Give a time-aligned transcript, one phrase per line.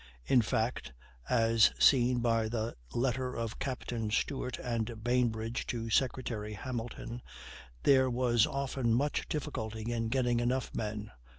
[0.25, 0.93] In fact
[1.29, 7.21] (as seen by the letter of Captains Stewart and Bainbridge to Secretary Hamilton),
[7.83, 11.11] there was often much difficulty in getting enough men.